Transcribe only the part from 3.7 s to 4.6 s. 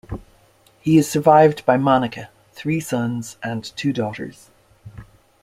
two daughters.